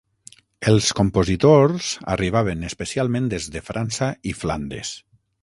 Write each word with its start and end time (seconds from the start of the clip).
Els 0.69 0.87
compositors 0.99 1.89
arribaven 2.15 2.65
especialment 2.71 3.29
des 3.35 3.51
de 3.57 3.63
França 3.69 4.09
i 4.33 4.35
Flandes. 4.41 4.97